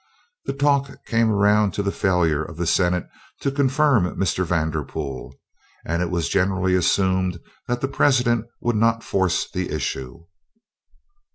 The 0.45 0.53
talk 0.53 0.89
came 1.05 1.29
around 1.29 1.75
to 1.75 1.83
the 1.83 1.91
failure 1.91 2.43
of 2.43 2.57
the 2.57 2.65
Senate 2.65 3.07
to 3.41 3.51
confirm 3.51 4.05
Mr. 4.17 4.43
Vanderpool, 4.43 5.35
and 5.85 6.01
it 6.01 6.09
was 6.09 6.27
generally 6.27 6.73
assumed 6.73 7.39
that 7.67 7.81
the 7.81 7.87
President 7.87 8.47
would 8.61 8.75
not 8.77 9.03
force 9.03 9.47
the 9.47 9.69
issue. 9.69 10.23